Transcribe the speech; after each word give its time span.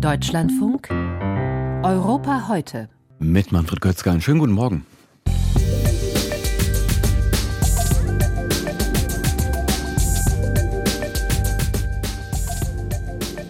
Deutschlandfunk 0.00 0.88
Europa 1.82 2.46
heute. 2.46 2.88
Mit 3.18 3.50
Manfred 3.50 3.80
Götzger. 3.80 4.12
Einen 4.12 4.20
schönen 4.20 4.38
guten 4.38 4.52
Morgen. 4.52 4.86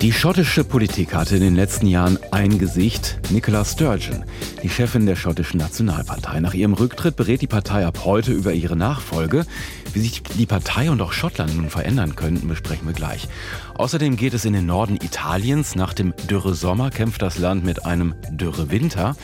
Die 0.00 0.12
schottische 0.12 0.64
Politik 0.64 1.14
hatte 1.14 1.36
in 1.36 1.42
den 1.42 1.54
letzten 1.54 1.86
Jahren 1.86 2.18
ein 2.30 2.58
Gesicht, 2.58 3.18
Nicola 3.30 3.64
Sturgeon, 3.64 4.24
die 4.62 4.68
Chefin 4.68 5.06
der 5.06 5.16
schottischen 5.16 5.58
Nationalpartei. 5.58 6.40
Nach 6.40 6.54
ihrem 6.54 6.74
Rücktritt 6.74 7.16
berät 7.16 7.40
die 7.40 7.46
Partei 7.46 7.86
ab 7.86 8.04
heute 8.04 8.32
über 8.32 8.52
ihre 8.52 8.76
Nachfolge. 8.76 9.46
Wie 9.92 10.00
sich 10.00 10.22
die 10.22 10.46
Partei 10.46 10.90
und 10.90 11.00
auch 11.00 11.12
Schottland 11.12 11.56
nun 11.56 11.70
verändern 11.70 12.16
könnten, 12.16 12.48
besprechen 12.48 12.86
wir 12.86 12.94
gleich. 12.94 13.28
Außerdem 13.74 14.16
geht 14.16 14.34
es 14.34 14.44
in 14.44 14.52
den 14.52 14.66
Norden 14.66 14.96
Italiens. 14.96 15.74
Nach 15.74 15.94
dem 15.94 16.14
Dürre-Sommer 16.28 16.90
kämpft 16.90 17.22
das 17.22 17.38
Land 17.38 17.64
mit 17.64 17.86
einem 17.86 18.14
Dürre-Winter. 18.30 19.16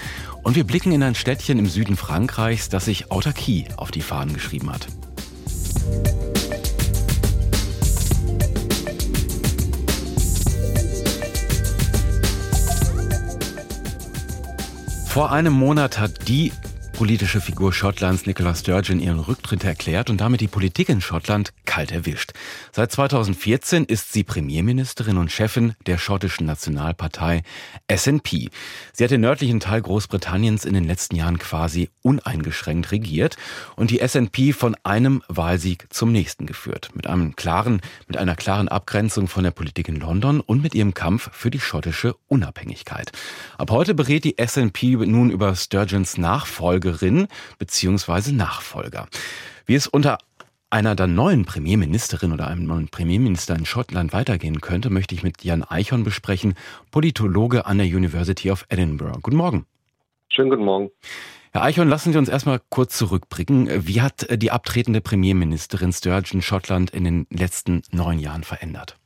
Und 0.42 0.56
wir 0.56 0.64
blicken 0.64 0.92
in 0.92 1.02
ein 1.02 1.14
Städtchen 1.14 1.58
im 1.58 1.66
Süden 1.66 1.96
Frankreichs, 1.96 2.68
das 2.68 2.84
sich 2.84 3.10
Autarkie 3.10 3.66
auf 3.76 3.90
die 3.90 4.02
Fahnen 4.02 4.34
geschrieben 4.34 4.70
hat. 4.72 4.86
Vor 15.14 15.30
einem 15.30 15.52
Monat 15.52 16.00
hat 16.00 16.26
die 16.26 16.52
politische 16.92 17.40
Figur 17.40 17.72
Schottlands 17.72 18.26
Nicola 18.26 18.52
Sturgeon 18.52 18.98
ihren 18.98 19.20
Rücktritt 19.20 19.62
erklärt 19.62 20.10
und 20.10 20.20
damit 20.20 20.40
die 20.40 20.48
Politik 20.48 20.88
in 20.88 21.00
Schottland 21.00 21.52
kalt 21.74 21.90
erwischt. 21.90 22.32
Seit 22.70 22.92
2014 22.92 23.84
ist 23.84 24.12
sie 24.12 24.22
Premierministerin 24.22 25.16
und 25.16 25.32
Chefin 25.32 25.74
der 25.86 25.98
schottischen 25.98 26.46
Nationalpartei 26.46 27.42
SNP. 27.92 28.50
Sie 28.92 29.02
hat 29.02 29.10
den 29.10 29.22
nördlichen 29.22 29.58
Teil 29.58 29.82
Großbritanniens 29.82 30.64
in 30.64 30.74
den 30.74 30.84
letzten 30.84 31.16
Jahren 31.16 31.38
quasi 31.38 31.90
uneingeschränkt 32.02 32.92
regiert 32.92 33.36
und 33.74 33.90
die 33.90 34.06
SNP 34.06 34.52
von 34.52 34.76
einem 34.84 35.22
Wahlsieg 35.26 35.86
zum 35.90 36.12
nächsten 36.12 36.46
geführt. 36.46 36.90
Mit 36.94 37.08
einem 37.08 37.34
klaren, 37.34 37.80
mit 38.06 38.18
einer 38.18 38.36
klaren 38.36 38.68
Abgrenzung 38.68 39.26
von 39.26 39.42
der 39.42 39.50
Politik 39.50 39.88
in 39.88 39.96
London 39.96 40.40
und 40.40 40.62
mit 40.62 40.76
ihrem 40.76 40.94
Kampf 40.94 41.30
für 41.32 41.50
die 41.50 41.60
schottische 41.60 42.14
Unabhängigkeit. 42.28 43.10
Ab 43.58 43.72
heute 43.72 43.94
berät 43.94 44.22
die 44.22 44.36
SNP 44.38 44.96
nun 45.06 45.30
über 45.30 45.56
Sturgeons 45.56 46.18
Nachfolge 46.18 46.84
Nachfolgerin 46.84 47.28
bzw. 47.58 48.32
Nachfolger. 48.32 49.08
Wie 49.66 49.74
es 49.74 49.86
unter 49.86 50.18
einer 50.74 50.96
der 50.96 51.06
neuen 51.06 51.44
Premierministerin 51.44 52.32
oder 52.32 52.48
einem 52.48 52.64
neuen 52.64 52.88
Premierminister 52.88 53.54
in 53.54 53.64
Schottland 53.64 54.12
weitergehen 54.12 54.60
könnte, 54.60 54.90
möchte 54.90 55.14
ich 55.14 55.22
mit 55.22 55.44
Jan 55.44 55.62
Eichhorn 55.62 56.02
besprechen, 56.02 56.54
Politologe 56.90 57.66
an 57.66 57.78
der 57.78 57.86
University 57.86 58.50
of 58.50 58.66
Edinburgh. 58.68 59.20
Guten 59.22 59.36
Morgen. 59.36 59.66
Schönen 60.28 60.50
guten 60.50 60.64
Morgen. 60.64 60.90
Herr 61.52 61.62
Eichhorn, 61.62 61.88
lassen 61.88 62.12
Sie 62.12 62.18
uns 62.18 62.28
erstmal 62.28 62.60
kurz 62.70 62.98
zurückblicken. 62.98 63.86
Wie 63.86 64.02
hat 64.02 64.26
die 64.28 64.50
abtretende 64.50 65.00
Premierministerin 65.00 65.92
Sturgeon 65.92 66.42
Schottland 66.42 66.90
in 66.90 67.04
den 67.04 67.26
letzten 67.30 67.82
neun 67.92 68.18
Jahren 68.18 68.42
verändert? 68.42 68.96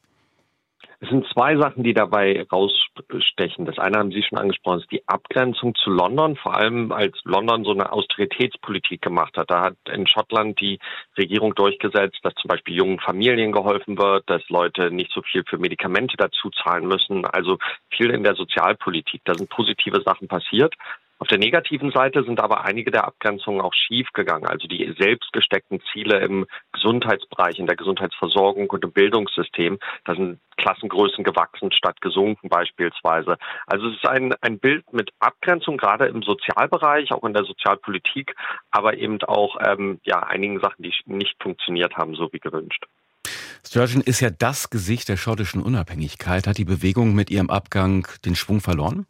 Es 1.01 1.11
sind 1.11 1.25
zwei 1.33 1.57
Sachen, 1.57 1.85
die 1.85 1.95
dabei 1.95 2.45
rausstechen. 2.51 3.65
Das 3.65 3.79
eine 3.79 3.99
haben 3.99 4.11
Sie 4.11 4.25
schon 4.25 4.37
angesprochen, 4.37 4.81
ist 4.81 4.91
die 4.91 5.07
Abgrenzung 5.07 5.77
zu 5.77 5.91
London, 5.91 6.35
vor 6.35 6.57
allem 6.57 6.91
als 6.91 7.17
London 7.23 7.63
so 7.63 7.71
eine 7.71 7.93
Austeritätspolitik 7.93 9.01
gemacht 9.01 9.37
hat. 9.37 9.49
Da 9.49 9.61
hat 9.63 9.77
in 9.93 10.09
Schottland 10.09 10.61
die 10.61 10.81
Regierung 11.17 11.55
durchgesetzt, 11.55 12.19
dass 12.25 12.35
zum 12.35 12.49
Beispiel 12.49 12.75
jungen 12.75 12.99
Familien 12.99 13.53
geholfen 13.53 13.97
wird, 13.97 14.29
dass 14.29 14.43
Leute 14.49 14.91
nicht 14.91 15.13
so 15.13 15.23
viel 15.23 15.45
für 15.49 15.59
Medikamente 15.59 16.17
dazu 16.17 16.51
zahlen 16.51 16.89
müssen. 16.89 17.25
Also 17.27 17.59
viel 17.91 18.11
in 18.11 18.25
der 18.25 18.35
Sozialpolitik. 18.35 19.21
Da 19.25 19.35
sind 19.35 19.51
positive 19.51 20.03
Sachen 20.03 20.27
passiert. 20.27 20.75
Auf 21.21 21.27
der 21.27 21.39
negativen 21.39 21.91
Seite 21.91 22.23
sind 22.23 22.41
aber 22.41 22.65
einige 22.65 22.93
der 22.93 23.05
Abgrenzungen 23.05 23.61
auch 23.61 23.75
schief 23.75 24.09
gegangen. 24.13 24.47
Also 24.47 24.69
die 24.69 24.95
selbst 24.99 25.33
gesteckten 25.33 25.81
Ziele 25.93 26.21
im 26.21 26.47
Gesundheitsbereich, 26.73 27.59
in 27.59 27.67
der 27.67 27.75
Gesundheitsversorgung 27.75 28.71
und 28.71 28.85
im 28.85 28.93
Bildungssystem. 28.93 29.79
Da 30.05 30.15
sind 30.15 30.39
Klassengrößen 30.59 31.25
gewachsen 31.25 31.73
statt 31.73 32.01
gesunken 32.01 32.49
beispielsweise. 32.49 33.37
Also 33.67 33.89
es 33.89 33.97
ist 33.97 34.07
ein, 34.07 34.33
ein 34.43 34.61
Bild 34.61 34.93
mit 34.93 35.11
Abgrenzung, 35.19 35.77
gerade 35.77 36.07
im 36.07 36.23
Sozialbereich, 36.23 37.11
auch 37.11 37.25
in 37.25 37.35
der 37.35 37.45
Sozialpolitik, 37.45 38.37
aber 38.71 38.97
eben 38.97 39.21
auch 39.23 39.57
ähm, 39.67 40.01
ja, 40.05 40.21
einigen 40.21 40.61
Sachen, 40.61 40.83
die 40.85 40.95
nicht 41.07 41.43
funktioniert 41.43 41.97
haben, 41.97 42.15
so 42.15 42.33
wie 42.33 42.39
gewünscht. 42.39 42.85
Sturgeon 43.67 44.03
ist 44.03 44.21
ja 44.21 44.31
das 44.31 44.71
Gesicht 44.71 45.09
der 45.09 45.17
schottischen 45.17 45.63
Unabhängigkeit. 45.63 46.47
Hat 46.47 46.59
die 46.59 46.65
Bewegung 46.65 47.15
mit 47.15 47.31
ihrem 47.31 47.51
Abgang 47.51 48.07
den 48.25 48.37
Schwung 48.37 48.61
verloren? 48.61 49.07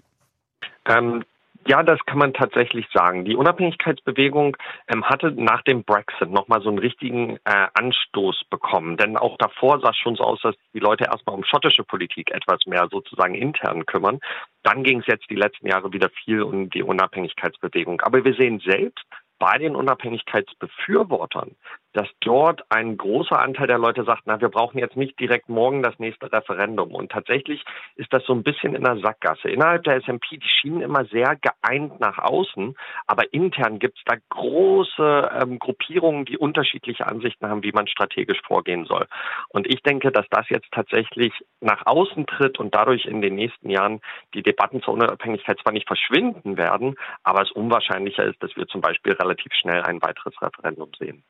Ähm, 0.87 1.25
ja, 1.69 1.83
das 1.83 2.01
kann 2.07 2.19
man 2.19 2.33
tatsächlich 2.33 2.87
sagen. 2.95 3.27
Die 3.27 3.37
Unabhängigkeitsbewegung 3.37 4.57
ähm, 4.89 5.05
hatte 5.05 5.33
nach 5.33 5.61
dem 5.63 5.85
Brexit 5.85 6.31
nochmal 6.31 6.63
so 6.63 6.71
einen 6.71 6.79
richtigen 6.79 7.37
äh, 7.45 7.67
Anstoß 7.75 8.45
bekommen. 8.49 8.97
Denn 8.97 9.19
auch 9.19 9.37
davor 9.37 9.79
sah 9.81 9.91
es 9.91 9.99
schon 9.99 10.17
so 10.17 10.25
aus, 10.25 10.41
dass 10.41 10.55
die 10.73 10.79
Leute 10.79 11.05
erstmal 11.05 11.37
um 11.37 11.45
schottische 11.45 11.85
Politik 11.85 12.31
etwas 12.31 12.65
mehr 12.67 12.89
sozusagen 12.91 13.35
intern 13.35 13.85
kümmern. 13.85 14.19
Dann 14.63 14.83
ging 14.83 15.01
es 15.01 15.07
jetzt 15.07 15.29
die 15.29 15.37
letzten 15.37 15.69
Jahre 15.69 15.93
wieder 15.93 16.09
viel 16.25 16.41
um 16.43 16.71
die 16.71 16.83
Unabhängigkeitsbewegung. 16.83 18.01
Aber 18.01 18.25
wir 18.25 18.35
sehen 18.35 18.61
selbst, 18.65 19.05
bei 19.39 19.59
den 19.59 19.77
Unabhängigkeitsbefürwortern, 19.77 21.55
dass 21.93 22.09
dort 22.21 22.63
ein 22.71 22.97
großer 22.97 23.41
Anteil 23.41 23.67
der 23.67 23.79
Leute 23.79 24.05
sagt, 24.05 24.23
na, 24.27 24.41
wir 24.41 24.49
brauchen 24.49 24.79
jetzt 24.79 24.97
nicht 24.97 25.19
direkt 25.19 25.49
morgen 25.49 25.83
das 25.83 25.99
nächste 25.99 26.31
Referendum. 26.33 26.95
Und 26.95 27.11
tatsächlich 27.11 27.65
ist 27.97 28.13
das 28.13 28.25
so 28.25 28.35
ein 28.35 28.43
bisschen 28.43 28.75
in 28.75 28.85
der 28.85 28.99
Sackgasse. 28.99 29.49
Innerhalb 29.49 29.85
der 29.85 30.01
SMP, 30.03 30.39
die 30.39 30.49
schienen 30.49 30.83
immer 30.83 31.05
sehr 31.07 31.37
geeint 31.37 31.99
nach 32.01 32.19
außen, 32.19 32.77
aber 33.07 33.33
intern 33.33 33.79
gibt 33.79 33.99
es 33.99 34.05
da 34.05 34.17
große 34.29 35.31
ähm, 35.41 35.59
Gruppierungen, 35.59 36.25
die 36.25 36.37
unterschiedliche 36.37 37.07
Ansichten 37.07 37.49
haben, 37.49 37.63
wie 37.63 37.73
man 37.73 37.87
strategisch 37.89 38.41
vorgehen 38.47 38.85
soll. 38.85 39.07
Und 39.49 39.67
ich 39.67 39.83
denke, 39.83 40.13
dass 40.13 40.27
das 40.31 40.49
jetzt 40.51 40.71
tatsächlich 40.73 41.33
nach 41.61 41.87
außen 41.87 42.27
tritt 42.27 42.59
und 42.59 42.75
dadurch 42.75 43.07
in 43.07 43.23
den 43.23 43.35
nächsten 43.35 43.71
Jahren 43.71 44.01
die 44.35 44.43
Debatten 44.43 44.83
zur 44.83 44.95
Unabhängigkeit 44.95 45.59
zwar 45.61 45.73
nicht 45.73 45.87
verschwinden 45.87 46.57
werden, 46.57 46.97
aber 47.23 47.43
es 47.43 47.51
unwahrscheinlicher 47.51 48.25
ist, 48.25 48.43
dass 48.43 48.55
wir 48.57 48.67
zum 48.67 48.81
Beispiel 48.81 49.13
relativ 49.15 49.53
schnell 49.55 49.83
ein 49.83 50.03
weiteres 50.03 50.41
Referendum 50.41 50.91
sehen. 50.99 51.25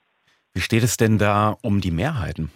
Wie 0.59 0.63
steht 0.63 0.83
es 0.83 0.97
denn 0.97 1.19
da 1.19 1.57
um 1.63 1.81
die 1.81 1.93
Mehrheiten? 1.93 2.51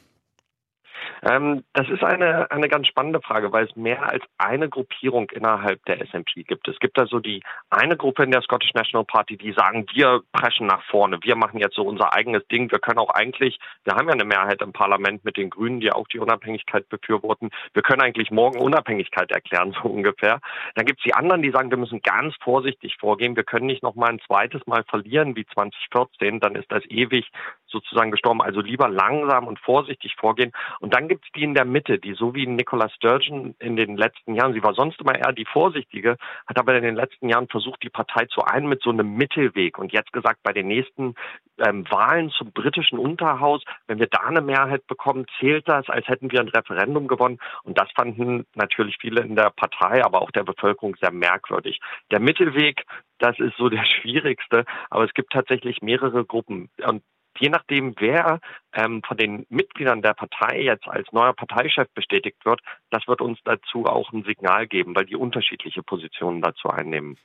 Ähm, 1.24 1.62
das 1.72 1.88
ist 1.88 2.02
eine, 2.02 2.50
eine 2.50 2.68
ganz 2.68 2.88
spannende 2.88 3.20
Frage, 3.20 3.52
weil 3.52 3.66
es 3.66 3.76
mehr 3.76 4.02
als 4.10 4.24
eine 4.38 4.68
Gruppierung 4.68 5.30
innerhalb 5.30 5.84
der 5.84 6.04
SNP 6.04 6.42
gibt. 6.42 6.66
Es 6.66 6.78
gibt 6.80 6.98
also 6.98 7.20
die 7.20 7.42
eine 7.70 7.96
Gruppe 7.96 8.24
in 8.24 8.32
der 8.32 8.42
Scottish 8.42 8.74
National 8.74 9.04
Party, 9.04 9.36
die 9.36 9.52
sagen, 9.52 9.86
wir 9.94 10.22
preschen 10.32 10.66
nach 10.66 10.82
vorne, 10.90 11.20
wir 11.22 11.36
machen 11.36 11.60
jetzt 11.60 11.76
so 11.76 11.82
unser 11.82 12.12
eigenes 12.12 12.44
Ding, 12.48 12.72
wir 12.72 12.80
können 12.80 12.98
auch 12.98 13.10
eigentlich, 13.10 13.60
wir 13.84 13.94
haben 13.94 14.08
ja 14.08 14.14
eine 14.14 14.24
Mehrheit 14.24 14.60
im 14.62 14.72
Parlament 14.72 15.24
mit 15.24 15.36
den 15.36 15.50
Grünen, 15.50 15.78
die 15.78 15.92
auch 15.92 16.08
die 16.08 16.18
Unabhängigkeit 16.18 16.88
befürworten, 16.88 17.50
wir 17.72 17.82
können 17.82 18.02
eigentlich 18.02 18.32
morgen 18.32 18.58
Unabhängigkeit 18.58 19.30
erklären, 19.30 19.76
so 19.82 19.88
ungefähr. 19.88 20.40
Dann 20.74 20.86
gibt 20.86 20.98
es 20.98 21.04
die 21.04 21.14
anderen, 21.14 21.42
die 21.42 21.50
sagen, 21.50 21.70
wir 21.70 21.78
müssen 21.78 22.02
ganz 22.02 22.34
vorsichtig 22.42 22.96
vorgehen, 22.98 23.36
wir 23.36 23.44
können 23.44 23.66
nicht 23.66 23.84
noch 23.84 23.94
mal 23.94 24.10
ein 24.10 24.20
zweites 24.26 24.66
Mal 24.66 24.82
verlieren 24.88 25.36
wie 25.36 25.46
2014, 25.46 26.40
dann 26.40 26.56
ist 26.56 26.70
das 26.72 26.84
ewig 26.86 27.30
sozusagen 27.72 28.10
gestorben. 28.10 28.40
Also 28.42 28.60
lieber 28.60 28.88
langsam 28.88 29.46
und 29.46 29.58
vorsichtig 29.58 30.14
vorgehen. 30.16 30.52
Und 30.80 30.94
dann 30.94 31.08
gibt 31.08 31.24
es 31.24 31.32
die 31.32 31.42
in 31.42 31.54
der 31.54 31.64
Mitte, 31.64 31.98
die 31.98 32.14
so 32.14 32.34
wie 32.34 32.46
Nicola 32.46 32.88
Sturgeon 32.90 33.54
in 33.58 33.76
den 33.76 33.96
letzten 33.96 34.34
Jahren, 34.34 34.52
sie 34.52 34.62
war 34.62 34.74
sonst 34.74 35.00
immer 35.00 35.16
eher 35.16 35.32
die 35.32 35.46
Vorsichtige, 35.46 36.16
hat 36.46 36.58
aber 36.58 36.74
in 36.76 36.84
den 36.84 36.94
letzten 36.94 37.28
Jahren 37.28 37.48
versucht, 37.48 37.82
die 37.82 37.90
Partei 37.90 38.26
zu 38.26 38.42
einen 38.42 38.68
mit 38.68 38.82
so 38.82 38.90
einem 38.90 39.14
Mittelweg. 39.14 39.78
Und 39.78 39.92
jetzt 39.92 40.12
gesagt, 40.12 40.40
bei 40.42 40.52
den 40.52 40.68
nächsten 40.68 41.14
ähm, 41.58 41.84
Wahlen 41.90 42.30
zum 42.30 42.52
britischen 42.52 42.98
Unterhaus, 42.98 43.62
wenn 43.86 43.98
wir 43.98 44.06
da 44.06 44.20
eine 44.20 44.40
Mehrheit 44.40 44.86
bekommen, 44.86 45.26
zählt 45.38 45.68
das, 45.68 45.88
als 45.88 46.06
hätten 46.08 46.30
wir 46.30 46.40
ein 46.40 46.48
Referendum 46.48 47.08
gewonnen. 47.08 47.38
Und 47.62 47.78
das 47.78 47.90
fanden 47.94 48.46
natürlich 48.54 48.96
viele 49.00 49.22
in 49.22 49.36
der 49.36 49.50
Partei, 49.50 50.04
aber 50.04 50.22
auch 50.22 50.30
der 50.30 50.44
Bevölkerung 50.44 50.96
sehr 51.00 51.12
merkwürdig. 51.12 51.80
Der 52.10 52.20
Mittelweg, 52.20 52.84
das 53.18 53.38
ist 53.38 53.56
so 53.56 53.68
der 53.68 53.84
schwierigste, 54.00 54.64
aber 54.90 55.04
es 55.04 55.14
gibt 55.14 55.32
tatsächlich 55.32 55.82
mehrere 55.82 56.24
Gruppen. 56.24 56.70
Und 56.84 57.02
je 57.42 57.48
nachdem, 57.50 57.94
wer 57.98 58.38
ähm, 58.72 59.02
von 59.06 59.16
den 59.16 59.44
Mitgliedern 59.48 60.00
der 60.00 60.14
Partei 60.14 60.62
jetzt 60.62 60.86
als 60.86 61.10
neuer 61.12 61.34
Parteichef 61.34 61.88
bestätigt 61.94 62.38
wird, 62.44 62.60
das 62.90 63.06
wird 63.08 63.20
uns 63.20 63.38
dazu 63.44 63.86
auch 63.86 64.12
ein 64.12 64.22
Signal 64.22 64.66
geben, 64.68 64.94
weil 64.94 65.06
die 65.06 65.16
unterschiedliche 65.16 65.82
Positionen 65.82 66.40
dazu 66.40 66.68
einnehmen. 66.68 67.18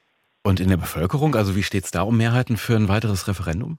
Und 0.44 0.60
in 0.60 0.70
der 0.70 0.78
Bevölkerung, 0.78 1.36
also 1.36 1.56
wie 1.56 1.64
steht 1.64 1.84
es 1.84 1.92
da 1.92 2.02
um 2.02 2.18
Mehrheiten 2.18 2.58
für 2.58 2.76
ein 2.76 2.90
weiteres 2.90 3.28
Referendum? 3.28 3.78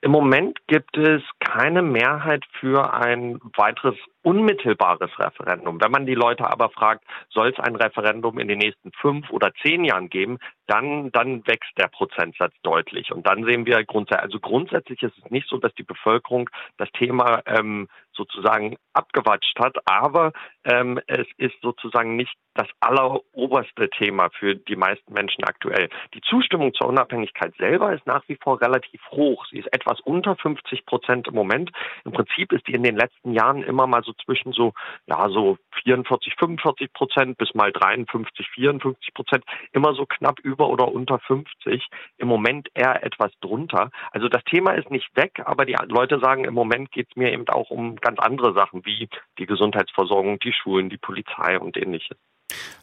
Im 0.00 0.10
Moment 0.10 0.58
gibt 0.66 0.96
es 0.96 1.22
keine 1.38 1.82
Mehrheit 1.82 2.44
für 2.58 2.92
ein 2.92 3.38
weiteres 3.56 3.96
unmittelbares 4.22 5.10
Referendum. 5.18 5.80
Wenn 5.80 5.90
man 5.90 6.06
die 6.06 6.14
Leute 6.14 6.50
aber 6.50 6.70
fragt, 6.70 7.04
soll 7.30 7.48
es 7.48 7.58
ein 7.58 7.76
Referendum 7.76 8.38
in 8.38 8.48
den 8.48 8.58
nächsten 8.58 8.92
fünf 8.92 9.30
oder 9.30 9.52
zehn 9.62 9.84
Jahren 9.84 10.08
geben, 10.08 10.38
dann, 10.66 11.10
dann 11.12 11.46
wächst 11.46 11.76
der 11.76 11.88
Prozentsatz 11.88 12.54
deutlich. 12.62 13.12
Und 13.12 13.26
dann 13.26 13.44
sehen 13.44 13.66
wir 13.66 13.84
grundsätzlich, 13.84 14.22
also 14.22 14.40
grundsätzlich 14.40 15.02
ist 15.02 15.18
es 15.18 15.30
nicht 15.30 15.48
so, 15.48 15.58
dass 15.58 15.74
die 15.74 15.82
Bevölkerung 15.82 16.48
das 16.78 16.90
Thema 16.92 17.42
ähm, 17.46 17.88
sozusagen 18.14 18.76
abgewatscht 18.92 19.58
hat, 19.58 19.76
aber 19.86 20.32
ähm, 20.64 21.00
es 21.06 21.26
ist 21.38 21.54
sozusagen 21.62 22.16
nicht 22.16 22.34
das 22.54 22.68
alleroberste 22.80 23.88
Thema 23.88 24.28
für 24.38 24.54
die 24.54 24.76
meisten 24.76 25.12
Menschen 25.12 25.44
aktuell. 25.44 25.88
Die 26.14 26.20
Zustimmung 26.20 26.74
zur 26.74 26.88
Unabhängigkeit 26.88 27.54
selber 27.56 27.94
ist 27.94 28.06
nach 28.06 28.22
wie 28.28 28.36
vor 28.36 28.60
relativ 28.60 29.00
hoch. 29.10 29.46
Sie 29.50 29.58
ist 29.58 29.72
etwas 29.72 30.00
unter 30.00 30.36
50 30.36 30.84
Prozent 30.84 31.28
im 31.28 31.34
Moment. 31.34 31.70
Im 32.04 32.12
Prinzip 32.12 32.52
ist 32.52 32.66
die 32.66 32.74
in 32.74 32.82
den 32.82 32.96
letzten 32.96 33.32
Jahren 33.32 33.62
immer 33.62 33.86
mal 33.86 34.02
so 34.02 34.11
zwischen 34.24 34.52
so, 34.52 34.72
ja, 35.06 35.28
so 35.28 35.58
44, 35.82 36.34
45 36.38 36.92
Prozent 36.92 37.38
bis 37.38 37.54
mal 37.54 37.72
53, 37.72 38.46
54 38.48 39.14
Prozent, 39.14 39.44
immer 39.72 39.94
so 39.94 40.06
knapp 40.06 40.38
über 40.40 40.68
oder 40.68 40.92
unter 40.92 41.18
50. 41.18 41.86
Im 42.18 42.28
Moment 42.28 42.68
eher 42.74 43.04
etwas 43.04 43.32
drunter. 43.40 43.90
Also 44.10 44.28
das 44.28 44.44
Thema 44.44 44.72
ist 44.72 44.90
nicht 44.90 45.14
weg, 45.16 45.42
aber 45.44 45.64
die 45.64 45.76
Leute 45.88 46.18
sagen, 46.20 46.44
im 46.44 46.54
Moment 46.54 46.92
geht 46.92 47.08
es 47.10 47.16
mir 47.16 47.32
eben 47.32 47.48
auch 47.48 47.70
um 47.70 47.96
ganz 47.96 48.18
andere 48.18 48.54
Sachen 48.54 48.84
wie 48.84 49.08
die 49.38 49.46
Gesundheitsversorgung, 49.46 50.38
die 50.38 50.52
Schulen, 50.52 50.90
die 50.90 50.98
Polizei 50.98 51.58
und 51.58 51.76
ähnliches. 51.76 52.16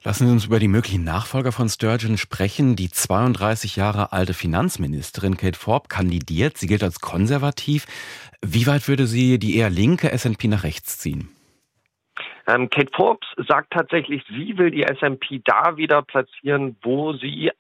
Lassen 0.04 0.28
Sie 0.28 0.32
uns 0.32 0.46
über 0.46 0.60
die 0.60 0.68
möglichen 0.68 1.04
Nachfolger 1.04 1.52
von 1.52 1.68
Sturgeon 1.70 2.18
sprechen. 2.18 2.76
Die 2.76 2.90
32 2.90 3.76
Jahre 3.76 4.12
alte 4.14 4.34
Finanzministerin 4.34 5.38
Kate 5.38 5.60
Forbes 5.60 5.90
kandidiert. 5.90 6.58
Sie 6.58 6.68
gilt 6.68 6.84
als 6.84 7.02
konservativ. 7.02 7.86
Wie 8.46 8.68
weit 8.68 8.88
würde 8.88 9.06
sie 9.06 9.38
die 9.40 9.58
eher 9.58 9.70
linke 9.70 10.18
SNP 10.18 10.48
nach 10.48 10.64
rechts 10.64 10.98
ziehen? 10.98 11.30
Ähm, 12.48 12.70
Kate 12.70 12.92
Forbes 12.96 13.28
sagt 13.48 13.72
tatsächlich, 13.72 14.24
sie 14.28 14.58
will 14.58 14.72
die 14.72 14.84
SMP 14.84 15.42
da 15.44 15.78
wieder 15.78 16.02
platzieren, 16.02 16.78
wo 16.82 17.14
sie 17.14 17.52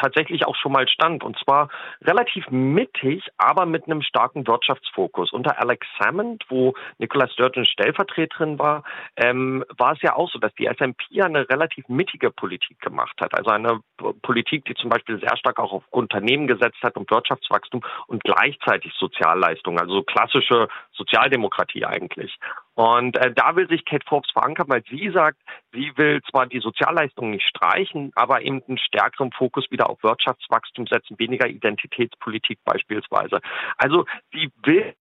tatsächlich 0.00 0.46
auch 0.46 0.56
schon 0.56 0.72
mal 0.72 0.88
stand. 0.88 1.22
Und 1.24 1.38
zwar 1.38 1.68
relativ 2.02 2.48
mittig, 2.50 3.24
aber 3.36 3.66
mit 3.66 3.86
einem 3.86 4.02
starken 4.02 4.46
Wirtschaftsfokus. 4.46 5.32
Unter 5.32 5.60
Alex 5.60 5.86
Salmond, 5.98 6.44
wo 6.48 6.74
Nicola 6.98 7.28
Sturgeon 7.28 7.66
Stellvertreterin 7.66 8.58
war, 8.58 8.84
ähm, 9.16 9.64
war 9.76 9.92
es 9.92 10.02
ja 10.02 10.16
auch 10.16 10.30
so, 10.30 10.38
dass 10.38 10.54
die 10.54 10.66
SMP 10.66 11.22
eine 11.22 11.48
relativ 11.48 11.88
mittige 11.88 12.30
Politik 12.30 12.80
gemacht 12.80 13.16
hat. 13.20 13.34
Also 13.34 13.50
eine 13.50 13.80
Politik, 14.22 14.64
die 14.64 14.74
zum 14.74 14.90
Beispiel 14.90 15.18
sehr 15.20 15.36
stark 15.36 15.58
auch 15.58 15.72
auf 15.72 15.84
Unternehmen 15.90 16.46
gesetzt 16.46 16.78
hat 16.82 16.96
und 16.96 17.10
Wirtschaftswachstum 17.10 17.82
und 18.06 18.24
gleichzeitig 18.24 18.92
Sozialleistungen, 18.98 19.78
also 19.78 20.02
klassische 20.02 20.68
Sozialdemokratie 20.92 21.84
eigentlich. 21.84 22.38
Und 22.78 23.16
äh, 23.16 23.32
da 23.34 23.56
will 23.56 23.66
sich 23.68 23.84
Kate 23.84 24.06
Forbes 24.08 24.30
verankern, 24.30 24.68
weil 24.68 24.84
sie 24.88 25.10
sagt, 25.10 25.40
sie 25.72 25.90
will 25.96 26.22
zwar 26.30 26.46
die 26.46 26.60
Sozialleistungen 26.60 27.32
nicht 27.32 27.44
streichen, 27.44 28.12
aber 28.14 28.42
eben 28.42 28.62
einen 28.68 28.78
stärkeren 28.78 29.32
Fokus 29.32 29.68
wieder 29.72 29.90
auf 29.90 30.00
Wirtschaftswachstum 30.04 30.86
setzen, 30.86 31.18
weniger 31.18 31.48
Identitätspolitik 31.48 32.60
beispielsweise. 32.64 33.40
Also 33.78 34.04
sie 34.32 34.52
will 34.62 34.94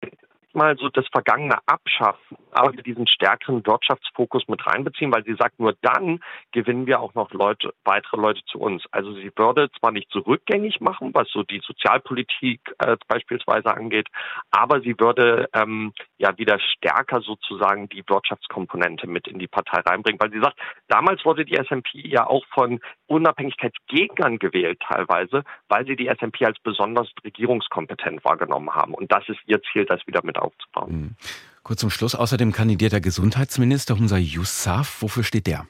mal 0.54 0.78
so 0.78 0.90
das 0.90 1.06
Vergangene 1.12 1.58
abschaffen, 1.66 2.38
aber 2.52 2.72
diesen 2.72 3.08
stärkeren 3.08 3.66
Wirtschaftsfokus 3.66 4.48
mit 4.48 4.66
reinbeziehen, 4.66 5.14
weil 5.14 5.24
sie 5.24 5.36
sagt, 5.36 5.60
nur 5.60 5.76
dann 5.82 6.20
gewinnen 6.52 6.88
wir 6.88 7.00
auch 7.00 7.14
noch 7.14 7.32
Leute, 7.32 7.74
weitere 7.84 8.18
Leute 8.18 8.42
zu 8.46 8.60
uns. 8.60 8.84
Also 8.92 9.14
sie 9.14 9.32
würde 9.36 9.70
zwar 9.80 9.92
nicht 9.92 10.10
so 10.12 10.20
rückgängig 10.20 10.80
machen, 10.80 11.14
was 11.14 11.30
so 11.30 11.44
die 11.44 11.62
Sozialpolitik 11.66 12.62
äh, 12.80 12.98
beispielsweise 13.08 13.74
angeht, 13.74 14.08
aber 14.52 14.82
sie 14.82 14.96
würde 15.00 15.50
ähm, 15.54 15.94
ja 16.18 16.38
wieder 16.38 16.60
stärker 16.60 17.22
sozusagen 17.22 17.90
die 17.90 18.04
Wirtschaftskomponente 18.08 19.08
mit 19.08 19.28
in 19.28 19.40
die 19.40 19.48
Partei 19.48 19.82
reinbringen, 19.82 20.20
weil 20.20 20.32
sie 20.32 20.40
sagt, 20.40 20.58
damals 20.88 21.24
wurde 21.26 21.46
die 21.46 21.56
SMP 21.56 21.90
ja 21.94 22.28
auch 22.28 22.46
von 22.54 22.80
Unabhängigkeitsgegnern 23.08 24.40
gewählt 24.40 24.80
teilweise, 24.80 25.44
weil 25.70 25.86
sie 25.86 25.96
die 25.96 26.08
SMP 26.08 26.46
als 26.46 26.60
besonders 26.60 27.10
regierungskompetent 27.24 28.24
wahrgenommen 28.26 28.72
haben. 28.74 28.94
Und 28.94 29.12
das 29.12 29.28
ist 29.30 29.40
ihr 29.46 29.62
Ziel, 29.72 29.86
das 29.86 30.06
wieder 30.08 30.22
mit 30.24 30.37
aufzubauen. 30.42 30.92
Mhm. 30.92 31.16
Kurz 31.64 31.82
zum 31.82 31.90
Schluss, 31.90 32.16
außerdem 32.16 32.54
kandidiert 32.54 32.94
der 32.94 33.02
Gesundheitsminister 33.02 33.98
Humsa 33.98 34.18
Yousaf. 34.18 35.02
Wofür 35.02 35.24
steht 35.24 35.48
der? 35.48 35.68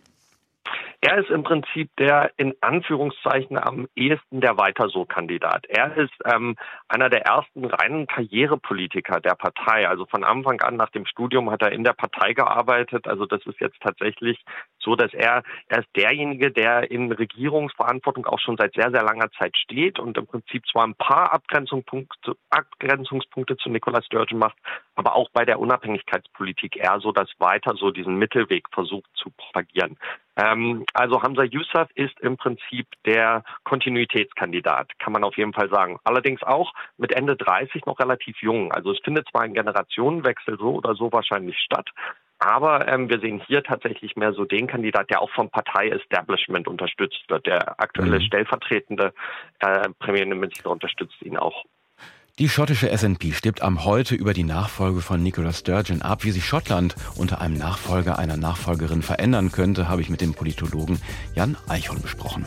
Er 1.00 1.20
ist 1.20 1.30
im 1.30 1.44
Prinzip 1.44 1.90
der 1.98 2.32
in 2.38 2.56
Anführungszeichen 2.60 3.58
am 3.58 3.88
ehesten 3.96 4.42
der 4.42 4.58
weiter 4.58 4.90
so 4.90 5.06
Kandidat. 5.06 5.66
Er 5.68 5.96
ist 5.96 6.14
ähm, 6.26 6.56
einer 6.88 7.10
der 7.10 7.22
ersten 7.22 7.66
reinen 7.66 8.08
Karrierepolitiker 8.08 9.20
der 9.20 9.36
Partei. 9.36 9.88
Also 9.88 10.06
von 10.08 10.24
Anfang 10.24 10.60
an 10.62 10.76
nach 10.76 10.90
dem 10.90 11.06
Studium 11.06 11.52
hat 11.52 11.62
er 11.62 11.72
in 11.72 11.84
der 11.84 11.94
Partei 11.94 12.34
gearbeitet. 12.34 13.08
Also 13.08 13.28
das 13.28 13.46
ist 13.46 13.60
jetzt 13.60 13.80
tatsächlich 13.80 14.44
so, 14.88 14.96
dass 14.96 15.14
er, 15.14 15.44
er 15.68 15.80
ist 15.80 15.90
derjenige, 15.98 16.50
der 16.50 16.90
in 16.90 17.12
Regierungsverantwortung 17.12 18.26
auch 18.26 18.40
schon 18.40 18.56
seit 18.58 18.74
sehr, 18.74 18.90
sehr 18.90 19.04
langer 19.04 19.30
Zeit 19.38 19.56
steht 19.58 20.00
und 20.00 20.18
im 20.18 20.26
Prinzip 20.26 20.66
zwar 20.72 20.88
ein 20.88 20.96
paar 20.96 21.34
Abgrenzungspunkte, 21.34 22.38
Abgrenzungspunkte 22.50 23.58
zu 23.58 23.70
Nicola 23.70 24.02
Sturgeon 24.02 24.40
macht, 24.40 24.58
aber 24.96 25.16
auch 25.16 25.30
bei 25.32 25.44
der 25.44 25.60
Unabhängigkeitspolitik 25.60 26.78
eher 26.78 27.00
so 27.02 27.12
das 27.12 27.30
weiter 27.38 27.76
so 27.76 27.92
diesen 27.92 28.16
Mittelweg 28.16 28.64
versucht 28.72 29.10
zu 29.16 29.30
propagieren. 29.32 29.98
Ähm, 30.38 30.86
also 30.94 31.22
Hamza 31.22 31.44
Yousaf 31.44 31.90
ist 31.96 32.18
im 32.22 32.38
Prinzip 32.38 32.88
der 33.06 33.44
Kontinuitätskandidat, 33.66 34.98
kann 35.00 35.12
man 35.12 35.26
auf 35.26 35.36
jeden 35.36 35.54
Fall 35.54 35.70
sagen. 35.70 36.00
Allerdings 36.06 36.44
auch 36.44 36.74
mit 36.98 37.12
Ende 37.12 37.36
30 37.36 37.86
noch 37.86 38.00
relativ 38.00 38.42
jung. 38.42 38.72
Also 38.72 38.92
es 38.94 39.00
findet 39.04 39.28
zwar 39.30 39.42
ein 39.42 39.54
Generationenwechsel 39.54 40.58
so 40.58 40.76
oder 40.76 40.96
so 40.96 41.12
wahrscheinlich 41.12 41.58
statt, 41.60 41.90
aber 42.40 42.88
ähm, 42.88 43.10
wir 43.10 43.20
sehen 43.20 43.42
hier 43.48 43.64
tatsächlich 43.64 44.16
mehr 44.16 44.34
so 44.34 44.46
den 44.46 44.68
Kandidat, 44.68 45.10
der 45.10 45.22
auch 45.22 45.32
vom 45.32 45.50
Partei-Establishment 45.50 46.68
unterstützt 46.68 47.24
wird. 47.30 47.46
Der 47.46 47.80
aktuelle 47.80 48.20
mhm. 48.20 48.24
stellvertretende 48.24 49.14
äh, 49.60 49.90
Premierminister 50.00 50.70
unterstützt 50.70 51.22
ihn 51.22 51.38
auch. 51.38 51.66
Die 52.40 52.50
schottische 52.50 52.96
SNP 52.96 53.34
stirbt 53.34 53.64
am 53.64 53.84
heute 53.84 54.14
über 54.14 54.34
die 54.34 54.44
Nachfolge 54.44 55.02
von 55.02 55.24
Nicola 55.24 55.54
Sturgeon 55.54 56.04
ab. 56.04 56.24
Wie 56.24 56.30
sich 56.30 56.46
Schottland 56.46 56.96
unter 57.18 57.42
einem 57.42 57.58
Nachfolger 57.58 58.20
einer 58.20 58.38
Nachfolgerin 58.38 59.02
verändern 59.02 59.52
könnte, 59.52 59.90
habe 59.90 60.02
ich 60.02 60.10
mit 60.12 60.22
dem 60.22 60.36
Politologen 60.36 61.02
Jan 61.34 61.58
Eichhorn 61.68 62.00
besprochen. 62.00 62.46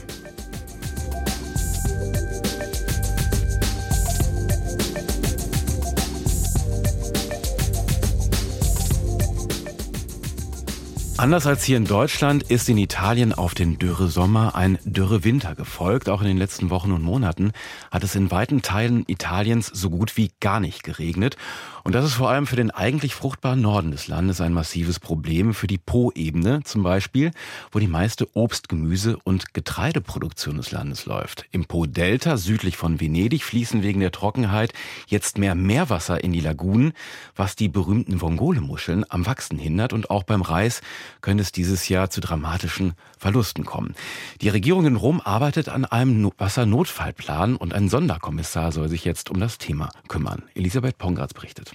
Anders 11.20 11.46
als 11.46 11.64
hier 11.64 11.76
in 11.76 11.84
Deutschland 11.84 12.44
ist 12.44 12.70
in 12.70 12.78
Italien 12.78 13.34
auf 13.34 13.52
den 13.52 13.78
Dürresommer 13.78 14.54
ein 14.54 14.78
Dürrewinter 14.86 15.54
gefolgt. 15.54 16.08
Auch 16.08 16.22
in 16.22 16.26
den 16.26 16.38
letzten 16.38 16.70
Wochen 16.70 16.92
und 16.92 17.02
Monaten 17.02 17.52
hat 17.90 18.04
es 18.04 18.14
in 18.14 18.30
weiten 18.30 18.62
Teilen 18.62 19.04
Italiens 19.06 19.66
so 19.66 19.90
gut 19.90 20.16
wie 20.16 20.30
gar 20.40 20.60
nicht 20.60 20.82
geregnet. 20.82 21.36
Und 21.84 21.94
das 21.94 22.06
ist 22.06 22.14
vor 22.14 22.30
allem 22.30 22.46
für 22.46 22.56
den 22.56 22.70
eigentlich 22.70 23.14
fruchtbaren 23.14 23.60
Norden 23.60 23.90
des 23.90 24.08
Landes 24.08 24.40
ein 24.40 24.54
massives 24.54 24.98
Problem. 24.98 25.52
Für 25.52 25.66
die 25.66 25.76
Po-Ebene 25.76 26.62
zum 26.64 26.82
Beispiel, 26.82 27.32
wo 27.70 27.78
die 27.78 27.86
meiste 27.86 28.26
Obst-, 28.34 28.70
Gemüse- 28.70 29.18
und 29.22 29.52
Getreideproduktion 29.52 30.56
des 30.56 30.70
Landes 30.70 31.04
läuft. 31.04 31.44
Im 31.52 31.66
Po-Delta 31.66 32.38
südlich 32.38 32.78
von 32.78 32.98
Venedig 32.98 33.44
fließen 33.44 33.82
wegen 33.82 34.00
der 34.00 34.12
Trockenheit 34.12 34.72
jetzt 35.06 35.36
mehr 35.36 35.54
Meerwasser 35.54 36.24
in 36.24 36.32
die 36.32 36.40
Lagunen, 36.40 36.94
was 37.36 37.56
die 37.56 37.68
berühmten 37.68 38.22
Vongole-Muscheln 38.22 39.04
am 39.10 39.26
Wachsen 39.26 39.58
hindert. 39.58 39.92
Und 39.92 40.08
auch 40.08 40.22
beim 40.22 40.40
Reis 40.40 40.80
könnte 41.20 41.42
es 41.42 41.52
dieses 41.52 41.88
Jahr 41.88 42.10
zu 42.10 42.20
dramatischen 42.20 42.94
Verlusten 43.18 43.64
kommen. 43.64 43.94
Die 44.40 44.48
Regierung 44.48 44.86
in 44.86 44.96
Rom 44.96 45.20
arbeitet 45.22 45.68
an 45.68 45.84
einem 45.84 46.30
Wassernotfallplan 46.38 47.56
und 47.56 47.74
ein 47.74 47.88
Sonderkommissar 47.88 48.72
soll 48.72 48.88
sich 48.88 49.04
jetzt 49.04 49.30
um 49.30 49.40
das 49.40 49.58
Thema 49.58 49.90
kümmern. 50.08 50.42
Elisabeth 50.54 50.98
Pongratz 50.98 51.34
berichtet. 51.34 51.72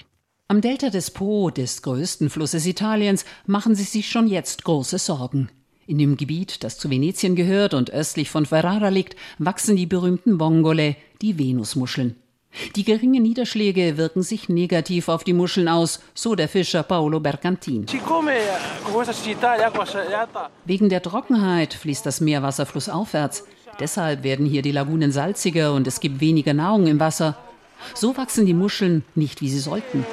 Am 0.48 0.62
Delta 0.62 0.90
des 0.90 1.12
Po, 1.12 1.50
des 1.50 1.82
größten 1.82 2.30
Flusses 2.30 2.66
Italiens, 2.68 3.26
machen 3.48 3.74
sie 3.74 3.84
sich 3.84 4.10
schon 4.10 4.28
jetzt 4.28 4.64
große 4.64 5.00
Sorgen. 5.00 5.50
In 5.88 5.98
dem 5.98 6.18
Gebiet, 6.18 6.64
das 6.64 6.78
zu 6.78 6.90
Venetien 6.90 7.36
gehört 7.36 7.74
und 7.74 7.92
östlich 7.92 8.30
von 8.30 8.46
Ferrara 8.46 8.90
liegt, 8.90 9.16
wachsen 9.38 9.76
die 9.76 9.86
berühmten 9.86 10.38
Bongole, 10.38 10.96
die 11.22 11.38
Venusmuscheln. 11.38 12.16
Die 12.76 12.84
geringen 12.84 13.24
Niederschläge 13.24 13.98
wirken 13.98 14.24
sich 14.24 14.50
negativ 14.50 15.10
auf 15.10 15.24
die 15.24 15.34
Muscheln 15.34 15.68
aus, 15.68 16.00
so 16.14 16.36
der 16.36 16.48
Fischer 16.48 16.84
Paolo 16.84 17.20
Bergantin. 17.20 17.86
Wegen 20.66 20.90
der 20.90 21.02
Trockenheit 21.02 21.74
fließt 21.74 22.06
das 22.06 22.22
Meerwasser 22.22 22.66
flussaufwärts. 22.66 23.46
Deshalb 23.80 24.24
werden 24.24 24.46
hier 24.46 24.62
die 24.62 24.72
Lagunen 24.72 25.12
salziger 25.12 25.74
und 25.74 25.86
es 25.88 26.00
gibt 26.00 26.22
weniger 26.22 26.54
Nahrung 26.54 26.88
im 26.88 27.00
Wasser. 27.00 27.38
So 27.94 28.16
wachsen 28.18 28.46
die 28.46 28.54
Muscheln 28.54 29.04
nicht, 29.16 29.42
wie 29.42 29.50
sie 29.50 29.60
sollten. 29.60 30.06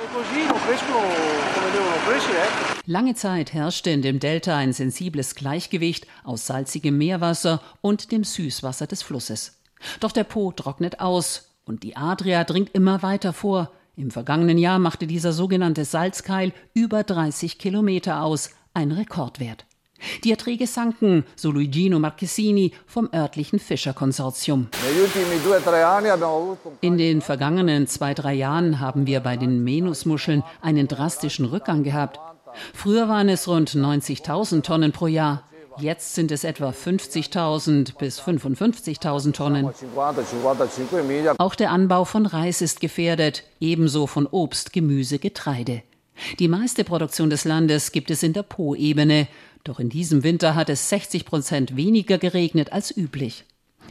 Lange 2.86 3.14
Zeit 3.14 3.52
herrschte 3.52 3.90
in 3.90 4.02
dem 4.02 4.18
Delta 4.18 4.56
ein 4.56 4.72
sensibles 4.72 5.36
Gleichgewicht 5.36 6.06
aus 6.24 6.46
salzigem 6.46 6.98
Meerwasser 6.98 7.62
und 7.80 8.10
dem 8.10 8.24
Süßwasser 8.24 8.88
des 8.88 9.02
Flusses. 9.02 9.60
Doch 10.00 10.10
der 10.10 10.24
Po 10.24 10.50
trocknet 10.52 11.00
aus 11.00 11.51
und 11.64 11.82
die 11.82 11.96
Adria 11.96 12.44
dringt 12.44 12.70
immer 12.74 13.02
weiter 13.02 13.32
vor. 13.32 13.70
Im 13.94 14.10
vergangenen 14.10 14.58
Jahr 14.58 14.78
machte 14.78 15.06
dieser 15.06 15.32
sogenannte 15.32 15.84
Salzkeil 15.84 16.52
über 16.74 17.02
30 17.02 17.58
Kilometer 17.58 18.22
aus, 18.22 18.50
ein 18.74 18.90
Rekordwert. 18.90 19.66
Die 20.24 20.30
Erträge 20.30 20.66
sanken, 20.66 21.24
so 21.36 21.50
Luigino 21.50 21.98
Marchesini 21.98 22.72
vom 22.86 23.08
örtlichen 23.14 23.58
Fischerkonsortium. 23.58 24.68
In 26.80 26.98
den 26.98 27.20
vergangenen 27.20 27.86
zwei, 27.86 28.14
drei 28.14 28.34
Jahren 28.34 28.80
haben 28.80 29.06
wir 29.06 29.20
bei 29.20 29.36
den 29.36 29.62
Menusmuscheln 29.62 30.42
einen 30.60 30.88
drastischen 30.88 31.44
Rückgang 31.44 31.84
gehabt. 31.84 32.18
Früher 32.74 33.08
waren 33.08 33.28
es 33.28 33.48
rund 33.48 33.70
90.000 33.70 34.62
Tonnen 34.62 34.92
pro 34.92 35.06
Jahr. 35.06 35.44
Jetzt 35.78 36.14
sind 36.14 36.30
es 36.32 36.44
etwa 36.44 36.70
50.000 36.70 37.96
bis 37.98 38.20
55.000 38.20 39.32
Tonnen. 39.32 39.70
Auch 41.38 41.54
der 41.54 41.70
Anbau 41.70 42.04
von 42.04 42.26
Reis 42.26 42.60
ist 42.62 42.80
gefährdet, 42.80 43.44
ebenso 43.60 44.06
von 44.06 44.26
Obst, 44.26 44.72
Gemüse, 44.72 45.18
Getreide. 45.18 45.82
Die 46.38 46.48
meiste 46.48 46.84
Produktion 46.84 47.30
des 47.30 47.44
Landes 47.44 47.92
gibt 47.92 48.10
es 48.10 48.22
in 48.22 48.32
der 48.32 48.42
Po-Ebene, 48.42 49.28
doch 49.64 49.80
in 49.80 49.88
diesem 49.88 50.24
Winter 50.24 50.54
hat 50.54 50.68
es 50.68 50.88
60 50.88 51.24
Prozent 51.24 51.76
weniger 51.76 52.18
geregnet 52.18 52.72
als 52.72 52.94
üblich. 52.96 53.44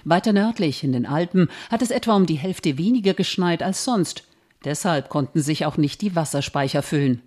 Weiter 0.03 0.33
nördlich 0.33 0.83
in 0.83 0.93
den 0.93 1.05
Alpen 1.05 1.49
hat 1.69 1.81
es 1.81 1.91
etwa 1.91 2.15
um 2.15 2.25
die 2.25 2.35
Hälfte 2.35 2.77
weniger 2.77 3.13
geschneit 3.13 3.63
als 3.63 3.83
sonst. 3.83 4.23
Deshalb 4.63 5.09
konnten 5.09 5.41
sich 5.41 5.65
auch 5.65 5.77
nicht 5.77 6.01
die 6.01 6.15
Wasserspeicher 6.15 6.81
füllen. 6.81 7.21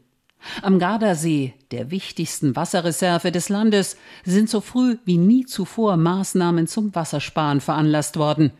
Am 0.63 0.79
Gardasee, 0.79 1.55
der 1.71 1.91
wichtigsten 1.91 2.57
Wasserreserve 2.57 3.33
des 3.33 3.49
Landes, 3.49 3.97
sind 4.25 4.49
so 4.51 4.61
früh 4.61 4.99
wie 5.05 5.19
nie 5.19 5.47
zuvor 5.47 5.97
Maßnahmen 5.97 6.67
zum 6.67 6.95
Wassersparen 6.95 7.61
veranlasst 7.61 8.17
worden. 8.17 8.53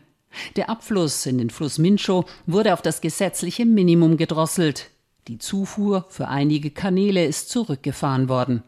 Der 0.55 0.69
Abfluss 0.69 1.25
in 1.25 1.37
den 1.37 1.49
Fluss 1.49 1.77
Mincho 1.77 2.25
wurde 2.45 2.73
auf 2.73 2.81
das 2.81 3.01
gesetzliche 3.01 3.65
Minimum 3.65 4.17
gedrosselt. 4.17 4.89
Die 5.27 5.37
Zufuhr 5.37 6.05
für 6.09 6.27
einige 6.27 6.71
Kanäle 6.71 7.25
ist 7.25 7.49
zurückgefahren 7.49 8.29
worden. 8.29 8.63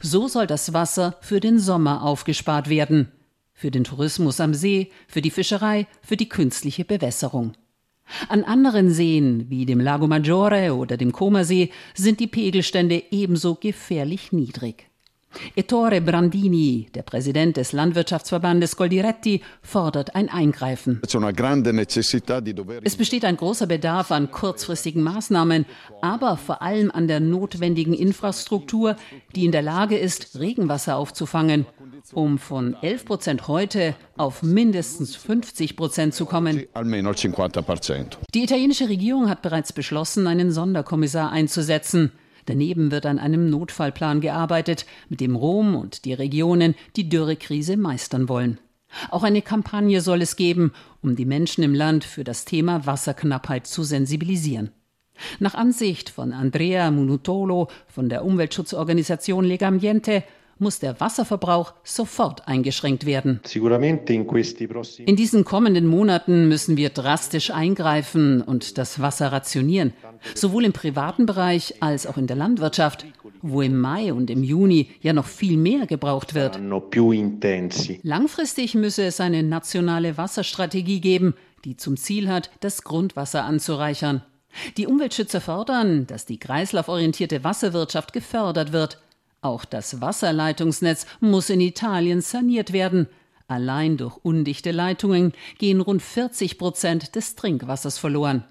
So 0.00 0.28
soll 0.28 0.46
das 0.46 0.72
Wasser 0.72 1.16
für 1.20 1.40
den 1.40 1.58
Sommer 1.58 2.02
aufgespart 2.02 2.68
werden. 2.68 3.12
Für 3.52 3.70
den 3.70 3.84
Tourismus 3.84 4.40
am 4.40 4.54
See, 4.54 4.90
für 5.06 5.22
die 5.22 5.30
Fischerei, 5.30 5.86
für 6.02 6.16
die 6.16 6.28
künstliche 6.28 6.84
Bewässerung. 6.84 7.52
An 8.28 8.44
anderen 8.44 8.90
Seen, 8.90 9.46
wie 9.48 9.66
dem 9.66 9.80
Lago 9.80 10.06
Maggiore 10.06 10.74
oder 10.74 10.96
dem 10.96 11.12
Comersee, 11.12 11.70
sind 11.94 12.20
die 12.20 12.26
Pegelstände 12.26 13.02
ebenso 13.10 13.54
gefährlich 13.54 14.32
niedrig. 14.32 14.86
Ettore 15.56 16.00
Brandini, 16.00 16.86
der 16.94 17.02
Präsident 17.02 17.56
des 17.56 17.72
Landwirtschaftsverbandes 17.72 18.76
Goldiretti, 18.76 19.42
fordert 19.62 20.14
ein 20.14 20.28
Eingreifen. 20.28 21.00
Es 22.82 22.96
besteht 22.96 23.24
ein 23.24 23.36
großer 23.36 23.66
Bedarf 23.66 24.10
an 24.12 24.30
kurzfristigen 24.30 25.02
Maßnahmen, 25.02 25.66
aber 26.00 26.36
vor 26.36 26.62
allem 26.62 26.90
an 26.90 27.08
der 27.08 27.20
notwendigen 27.20 27.94
Infrastruktur, 27.94 28.96
die 29.34 29.44
in 29.44 29.52
der 29.52 29.62
Lage 29.62 29.96
ist, 29.96 30.38
Regenwasser 30.38 30.96
aufzufangen 30.96 31.66
um 32.12 32.38
von 32.38 32.76
11 32.82 33.04
Prozent 33.06 33.48
heute 33.48 33.94
auf 34.16 34.42
mindestens 34.42 35.16
50 35.16 35.76
Prozent 35.76 36.14
zu 36.14 36.26
kommen. 36.26 36.64
Die 38.34 38.44
italienische 38.44 38.88
Regierung 38.88 39.30
hat 39.30 39.42
bereits 39.42 39.72
beschlossen, 39.72 40.26
einen 40.26 40.52
Sonderkommissar 40.52 41.32
einzusetzen. 41.32 42.12
Daneben 42.46 42.90
wird 42.90 43.06
an 43.06 43.18
einem 43.18 43.48
Notfallplan 43.48 44.20
gearbeitet, 44.20 44.84
mit 45.08 45.20
dem 45.20 45.34
Rom 45.34 45.74
und 45.74 46.04
die 46.04 46.12
Regionen 46.12 46.74
die 46.96 47.08
Dürrekrise 47.08 47.76
meistern 47.78 48.28
wollen. 48.28 48.58
Auch 49.10 49.22
eine 49.22 49.42
Kampagne 49.42 50.00
soll 50.02 50.22
es 50.22 50.36
geben, 50.36 50.72
um 51.02 51.16
die 51.16 51.24
Menschen 51.24 51.64
im 51.64 51.74
Land 51.74 52.04
für 52.04 52.22
das 52.22 52.44
Thema 52.44 52.86
Wasserknappheit 52.86 53.66
zu 53.66 53.82
sensibilisieren. 53.82 54.70
Nach 55.38 55.54
Ansicht 55.54 56.10
von 56.10 56.32
Andrea 56.32 56.90
Munutolo 56.90 57.68
von 57.88 58.08
der 58.08 58.24
Umweltschutzorganisation 58.24 59.44
Legambiente 59.44 60.22
muss 60.58 60.78
der 60.78 61.00
Wasserverbrauch 61.00 61.74
sofort 61.82 62.46
eingeschränkt 62.48 63.06
werden. 63.06 63.40
In 65.06 65.16
diesen 65.16 65.44
kommenden 65.44 65.86
Monaten 65.86 66.48
müssen 66.48 66.76
wir 66.76 66.90
drastisch 66.90 67.50
eingreifen 67.50 68.42
und 68.42 68.78
das 68.78 69.00
Wasser 69.00 69.32
rationieren, 69.32 69.92
sowohl 70.34 70.64
im 70.64 70.72
privaten 70.72 71.26
Bereich 71.26 71.74
als 71.80 72.06
auch 72.06 72.16
in 72.16 72.26
der 72.26 72.36
Landwirtschaft, 72.36 73.06
wo 73.42 73.62
im 73.62 73.78
Mai 73.78 74.12
und 74.12 74.30
im 74.30 74.42
Juni 74.42 74.90
ja 75.00 75.12
noch 75.12 75.26
viel 75.26 75.56
mehr 75.56 75.86
gebraucht 75.86 76.34
wird. 76.34 76.58
Langfristig 78.02 78.74
müsse 78.74 79.04
es 79.04 79.20
eine 79.20 79.42
nationale 79.42 80.16
Wasserstrategie 80.16 81.00
geben, 81.00 81.34
die 81.64 81.76
zum 81.76 81.96
Ziel 81.96 82.28
hat, 82.28 82.50
das 82.60 82.84
Grundwasser 82.84 83.44
anzureichern. 83.44 84.22
Die 84.76 84.86
Umweltschützer 84.86 85.40
fordern, 85.40 86.06
dass 86.06 86.26
die 86.26 86.38
kreislauforientierte 86.38 87.42
Wasserwirtschaft 87.44 88.12
gefördert 88.12 88.72
wird. 88.72 88.98
Auch 89.44 89.66
das 89.66 90.00
Wasserleitungsnetz 90.00 91.04
muss 91.20 91.50
in 91.50 91.60
Italien 91.60 92.22
saniert 92.22 92.72
werden. 92.72 93.08
Allein 93.46 93.98
durch 93.98 94.16
undichte 94.22 94.70
Leitungen 94.70 95.34
gehen 95.58 95.82
rund 95.82 96.00
40 96.00 96.56
Prozent 96.56 97.14
des 97.14 97.34
Trinkwassers 97.34 97.98
verloren. 97.98 98.44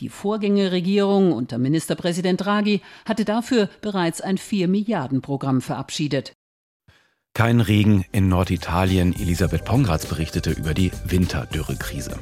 Die 0.00 0.08
Vorgängerregierung 0.08 1.32
unter 1.32 1.58
Ministerpräsident 1.58 2.40
Draghi 2.40 2.80
hatte 3.04 3.26
dafür 3.26 3.68
bereits 3.82 4.22
ein 4.22 4.38
4 4.38 4.68
Milliarden 4.68 5.20
Programm 5.20 5.60
verabschiedet. 5.60 6.32
Kein 7.34 7.60
Regen 7.60 8.06
in 8.10 8.28
Norditalien. 8.28 9.14
Elisabeth 9.14 9.66
Pongratz 9.66 10.06
berichtete 10.06 10.50
über 10.52 10.72
die 10.72 10.92
Winterdürrekrise. 11.04 12.18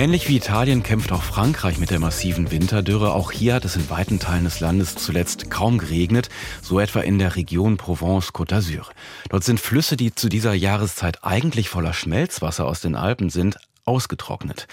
Ähnlich 0.00 0.30
wie 0.30 0.38
Italien 0.38 0.82
kämpft 0.82 1.12
auch 1.12 1.22
Frankreich 1.22 1.76
mit 1.76 1.90
der 1.90 1.98
massiven 1.98 2.50
Winterdürre. 2.50 3.12
Auch 3.12 3.32
hier 3.32 3.52
hat 3.52 3.66
es 3.66 3.76
in 3.76 3.90
weiten 3.90 4.18
Teilen 4.18 4.44
des 4.44 4.58
Landes 4.58 4.94
zuletzt 4.94 5.50
kaum 5.50 5.76
geregnet, 5.76 6.30
so 6.62 6.80
etwa 6.80 7.00
in 7.00 7.18
der 7.18 7.36
Region 7.36 7.76
Provence-Côte 7.76 8.48
d'Azur. 8.48 8.86
Dort 9.28 9.44
sind 9.44 9.60
Flüsse, 9.60 9.98
die 9.98 10.14
zu 10.14 10.30
dieser 10.30 10.54
Jahreszeit 10.54 11.22
eigentlich 11.22 11.68
voller 11.68 11.92
Schmelzwasser 11.92 12.66
aus 12.66 12.80
den 12.80 12.94
Alpen 12.94 13.28
sind, 13.28 13.58
ausgetrocknet. 13.84 14.68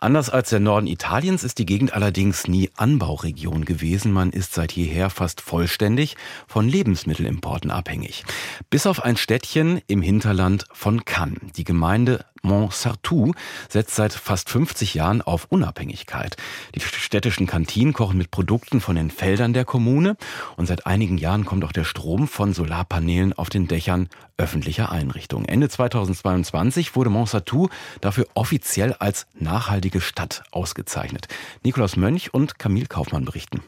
Anders 0.00 0.30
als 0.30 0.50
der 0.50 0.60
Norden 0.60 0.86
Italiens 0.86 1.44
ist 1.44 1.58
die 1.58 1.66
Gegend 1.66 1.92
allerdings 1.92 2.46
nie 2.46 2.70
Anbauregion 2.76 3.64
gewesen. 3.64 4.12
Man 4.12 4.30
ist 4.30 4.54
seit 4.54 4.72
jeher 4.72 5.10
fast 5.10 5.40
vollständig 5.40 6.16
von 6.46 6.68
Lebensmittelimporten 6.68 7.70
abhängig. 7.70 8.24
Bis 8.70 8.86
auf 8.86 9.02
ein 9.02 9.16
Städtchen 9.16 9.82
im 9.88 10.00
Hinterland 10.00 10.64
von 10.72 11.04
Cannes. 11.04 11.52
Die 11.56 11.64
Gemeinde 11.64 12.24
Montsartou 12.42 13.32
setzt 13.68 13.94
seit 13.94 14.12
fast 14.12 14.50
50 14.50 14.94
Jahren 14.94 15.22
auf 15.22 15.46
Unabhängigkeit. 15.50 16.36
Die 16.74 16.80
städtischen 16.80 17.46
Kantinen 17.46 17.92
kochen 17.92 18.18
mit 18.18 18.30
Produkten 18.30 18.80
von 18.80 18.96
den 18.96 19.10
Feldern 19.10 19.52
der 19.52 19.64
Kommune 19.64 20.16
und 20.56 20.66
seit 20.66 20.86
einigen 20.86 21.18
Jahren 21.18 21.44
kommt 21.44 21.64
auch 21.64 21.72
der 21.72 21.84
Strom 21.84 22.28
von 22.28 22.52
Solarpanelen 22.52 23.32
auf 23.32 23.50
den 23.50 23.68
Dächern 23.68 24.08
öffentlicher 24.36 24.90
Einrichtungen. 24.90 25.46
Ende 25.46 25.68
2022 25.68 26.96
wurde 26.96 27.10
Montsartou 27.10 27.68
dafür 28.00 28.26
offiziell 28.34 28.94
als 28.94 29.26
nachhaltige 29.38 30.00
Stadt 30.00 30.42
ausgezeichnet. 30.50 31.28
Nikolaus 31.62 31.96
Mönch 31.96 32.32
und 32.32 32.58
Camille 32.58 32.86
Kaufmann 32.86 33.24
berichten. 33.24 33.62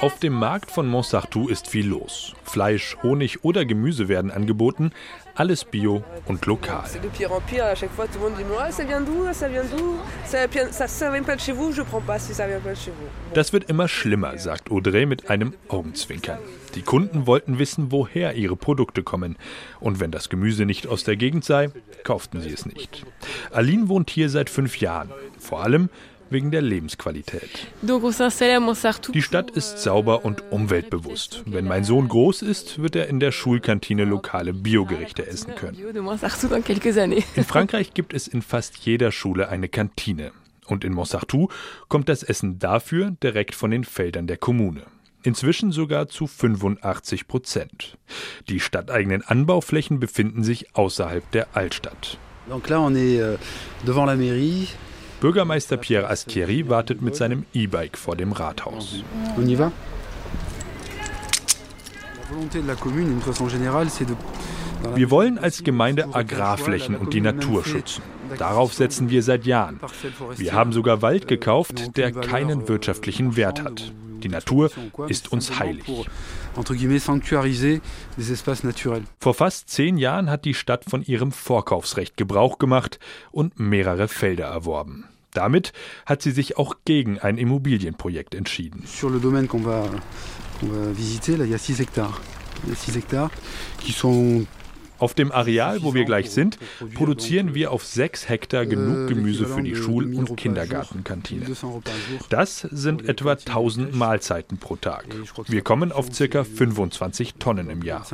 Auf 0.00 0.18
dem 0.18 0.32
Markt 0.32 0.70
von 0.70 0.86
Montsartou 0.86 1.48
ist 1.48 1.68
viel 1.68 1.86
los. 1.86 2.34
Fleisch, 2.44 2.96
Honig 3.02 3.44
oder 3.44 3.64
Gemüse 3.64 4.08
werden 4.08 4.30
angeboten, 4.30 4.92
alles 5.34 5.64
bio 5.64 6.02
und 6.26 6.44
lokal. 6.46 6.84
Das 13.34 13.52
wird 13.52 13.70
immer 13.70 13.88
schlimmer, 13.88 14.38
sagt 14.38 14.70
Audrey 14.70 15.06
mit 15.06 15.30
einem 15.30 15.54
Augenzwinkern. 15.68 16.38
Die 16.74 16.82
Kunden 16.82 17.26
wollten 17.26 17.58
wissen, 17.58 17.92
woher 17.92 18.34
ihre 18.34 18.56
Produkte 18.56 19.02
kommen. 19.02 19.36
Und 19.80 20.00
wenn 20.00 20.10
das 20.10 20.28
Gemüse 20.28 20.64
nicht 20.64 20.86
aus 20.86 21.04
der 21.04 21.16
Gegend 21.16 21.44
sei, 21.44 21.70
kauften 22.04 22.40
sie 22.40 22.50
es 22.50 22.66
nicht. 22.66 23.06
Aline 23.52 23.88
wohnt 23.88 24.10
hier 24.10 24.28
seit 24.30 24.50
fünf 24.50 24.78
Jahren. 24.78 25.10
Vor 25.38 25.62
allem 25.62 25.88
wegen 26.30 26.50
der 26.50 26.62
Lebensqualität. 26.62 27.68
Die 27.82 29.22
Stadt 29.22 29.50
ist 29.50 29.78
sauber 29.78 30.24
und 30.24 30.42
umweltbewusst. 30.50 31.42
Wenn 31.46 31.64
mein 31.64 31.84
Sohn 31.84 32.08
groß 32.08 32.42
ist, 32.42 32.80
wird 32.80 32.96
er 32.96 33.08
in 33.08 33.20
der 33.20 33.32
Schulkantine 33.32 34.04
lokale 34.04 34.52
Biogerichte 34.52 35.26
essen 35.26 35.54
können. 35.54 35.78
In 37.34 37.44
Frankreich 37.44 37.94
gibt 37.94 38.14
es 38.14 38.28
in 38.28 38.42
fast 38.42 38.76
jeder 38.78 39.12
Schule 39.12 39.48
eine 39.48 39.68
Kantine. 39.68 40.32
Und 40.66 40.84
in 40.84 40.92
Montsartou 40.92 41.48
kommt 41.88 42.08
das 42.08 42.22
Essen 42.22 42.58
dafür 42.58 43.12
direkt 43.22 43.54
von 43.54 43.70
den 43.70 43.84
Feldern 43.84 44.26
der 44.26 44.36
Kommune. 44.36 44.82
inzwischen 45.22 45.72
sogar 45.72 46.08
zu 46.08 46.26
85 46.26 47.26
Prozent. 47.26 47.98
Die 48.48 48.60
stadteigenen 48.60 49.22
Anbauflächen 49.22 50.00
befinden 50.00 50.42
sich 50.42 50.74
außerhalb 50.74 51.28
der 51.32 51.48
Altstadt. 51.54 52.18
Donc 52.48 52.68
là, 52.68 52.80
on 52.80 52.94
est 52.96 53.20
devant 53.84 54.06
la 54.06 54.16
mairie. 54.16 54.68
Bürgermeister 55.20 55.76
Pierre 55.76 56.08
Aschieri 56.08 56.68
wartet 56.68 57.02
mit 57.02 57.16
seinem 57.16 57.44
E-Bike 57.52 57.98
vor 57.98 58.14
dem 58.14 58.30
Rathaus. 58.30 59.02
On 59.36 59.48
y 59.48 59.58
va? 59.58 59.72
Wir 64.94 65.10
wollen 65.10 65.38
als 65.38 65.64
Gemeinde 65.64 66.14
Agrarflächen 66.14 66.94
und 66.94 67.14
die 67.14 67.20
Natur 67.20 67.64
schützen. 67.64 68.02
Darauf 68.38 68.74
setzen 68.74 69.10
wir 69.10 69.24
seit 69.24 69.44
Jahren. 69.44 69.80
Wir 70.36 70.52
haben 70.52 70.72
sogar 70.72 71.02
Wald 71.02 71.26
gekauft, 71.26 71.96
der 71.96 72.12
keinen 72.12 72.68
wirtschaftlichen 72.68 73.34
Wert 73.36 73.64
hat. 73.64 73.92
Die 74.22 74.28
Natur 74.28 74.70
ist 75.08 75.32
uns 75.32 75.58
heilig. 75.58 75.84
Vor 79.20 79.34
fast 79.34 79.70
zehn 79.70 79.96
Jahren 79.96 80.30
hat 80.30 80.44
die 80.44 80.54
Stadt 80.54 80.84
von 80.88 81.02
ihrem 81.02 81.32
Vorkaufsrecht 81.32 82.16
Gebrauch 82.16 82.58
gemacht 82.58 82.98
und 83.30 83.58
mehrere 83.60 84.08
Felder 84.08 84.46
erworben. 84.46 85.04
Damit 85.32 85.72
hat 86.06 86.22
sie 86.22 86.30
sich 86.32 86.56
auch 86.56 86.74
gegen 86.84 87.18
ein 87.18 87.38
Immobilienprojekt 87.38 88.34
entschieden. 88.34 88.82
Sur 88.86 89.10
le 89.10 89.20
domaine 89.20 89.46
qu'on 89.46 89.64
va, 89.64 89.88
qu'on 90.58 90.68
va 90.68 90.92
visiter, 90.96 91.36
là, 91.36 91.44
il 91.44 91.50
y 91.50 91.54
a 91.54 91.58
6 91.58 91.78
hectares. 91.80 92.20
6 92.74 92.96
hectares 92.96 93.30
qui 93.78 93.92
sont 93.92 94.46
auf 94.98 95.14
dem 95.14 95.32
Areal, 95.32 95.82
wo 95.82 95.94
wir 95.94 96.04
gleich 96.04 96.30
sind, 96.30 96.58
produzieren 96.94 97.54
wir 97.54 97.72
auf 97.72 97.84
sechs 97.84 98.28
Hektar 98.28 98.66
genug 98.66 99.08
Gemüse 99.08 99.46
für 99.46 99.62
die 99.62 99.76
Schul- 99.76 100.14
und 100.14 100.36
Kindergartenkantine. 100.36 101.46
Das 102.30 102.60
sind 102.60 103.08
etwa 103.08 103.32
1000 103.32 103.94
Mahlzeiten 103.94 104.58
pro 104.58 104.76
Tag. 104.76 105.06
Wir 105.46 105.62
kommen 105.62 105.92
auf 105.92 106.08
ca. 106.10 106.44
25 106.44 107.34
Tonnen 107.34 107.70
im 107.70 107.82
Jahr. 107.82 108.06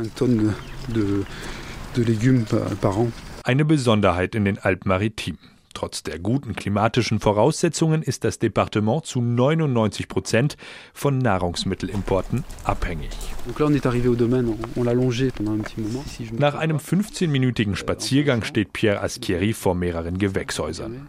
Eine 3.45 3.65
Besonderheit 3.65 4.35
in 4.35 4.45
den 4.45 4.59
Alpen-Maritimen. 4.59 5.54
Trotz 5.75 6.05
der 6.05 6.21
guten 6.21 6.55
klimatischen 6.55 7.19
Voraussetzungen 7.21 8.03
ist 8.03 8.25
das 8.25 8.39
Departement 8.39 9.05
zu 9.05 9.21
99 9.21 10.09
Prozent 10.09 10.57
von 10.93 11.19
Nahrungsmittelimporten 11.19 12.45
abhängig. 12.63 13.11
Nach 16.33 16.55
einem 16.55 16.77
15-minütigen 16.77 17.77
Spaziergang 17.77 18.45
steht 18.45 18.73
Pierre 18.73 19.03
Aschieri 19.03 19.53
vor 19.53 19.75
mehreren 19.75 20.19
Gewächshäusern. 20.19 21.09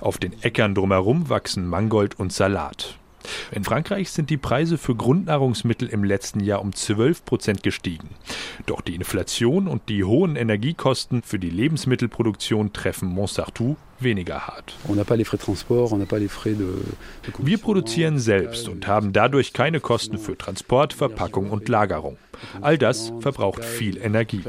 Auf 0.00 0.18
den 0.18 0.42
Äckern 0.42 0.74
drumherum 0.74 1.28
wachsen 1.28 1.66
Mangold 1.66 2.18
und 2.18 2.32
Salat. 2.32 2.98
In 3.52 3.64
Frankreich 3.64 4.10
sind 4.10 4.30
die 4.30 4.36
Preise 4.36 4.78
für 4.78 4.94
Grundnahrungsmittel 4.94 5.88
im 5.88 6.04
letzten 6.04 6.40
Jahr 6.40 6.60
um 6.60 6.74
12 6.74 7.24
Prozent 7.24 7.62
gestiegen. 7.62 8.10
Doch 8.66 8.80
die 8.80 8.94
Inflation 8.94 9.68
und 9.68 9.88
die 9.88 10.04
hohen 10.04 10.36
Energiekosten 10.36 11.22
für 11.22 11.38
die 11.38 11.50
Lebensmittelproduktion 11.50 12.72
treffen 12.72 13.08
Montsartou 13.08 13.76
weniger 14.00 14.46
hart. 14.46 14.74
Wir 17.38 17.58
produzieren 17.58 18.18
selbst 18.18 18.68
und 18.68 18.86
haben 18.86 19.12
dadurch 19.12 19.52
keine 19.52 19.80
Kosten 19.80 20.18
für 20.18 20.36
Transport, 20.36 20.92
Verpackung 20.92 21.50
und 21.50 21.68
Lagerung. 21.68 22.18
All 22.60 22.76
das 22.76 23.12
verbraucht 23.20 23.64
viel 23.64 23.96
Energie. 23.96 24.42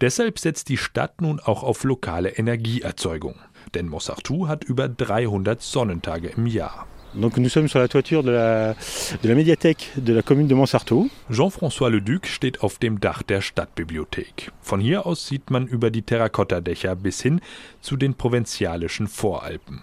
Deshalb 0.00 0.38
setzt 0.38 0.68
die 0.68 0.76
Stadt 0.76 1.20
nun 1.20 1.40
auch 1.40 1.62
auf 1.62 1.84
lokale 1.84 2.30
Energieerzeugung 2.30 3.36
denn 3.74 3.88
Mossartou 3.88 4.48
hat 4.48 4.64
über 4.64 4.88
300 4.88 5.60
Sonnentage 5.62 6.28
im 6.36 6.46
Jahr. 6.46 6.86
Donc 7.16 7.38
nous 7.38 7.48
sommes 7.48 7.68
sur 7.68 7.78
la 7.78 7.88
toiture 7.88 8.22
de 8.22 8.30
la, 8.30 8.74
de 8.74 9.28
la 9.28 9.34
médiathèque 9.34 9.92
de 9.96 10.12
la 10.12 10.22
commune 10.22 10.48
de 10.48 10.54
Montsartou. 10.54 11.08
Jean-François 11.30 11.88
Leduc 11.88 12.26
steht 12.26 12.60
auf 12.60 12.78
dem 12.78 13.00
Dach 13.00 13.22
der 13.22 13.40
Stadtbibliothek. 13.40 14.50
Von 14.60 14.80
hier 14.80 15.06
aus 15.06 15.26
sieht 15.26 15.50
man 15.50 15.66
über 15.66 15.90
die 15.90 16.02
Terrakottadächer 16.02 16.94
bis 16.94 17.22
hin 17.22 17.40
zu 17.80 17.96
den 17.96 18.14
provinzialischen 18.14 19.08
Voralpen. 19.08 19.82